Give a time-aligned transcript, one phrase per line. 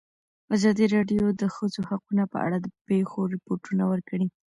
[0.55, 4.27] ازادي راډیو د د ښځو حقونه په اړه د پېښو رپوټونه ورکړي.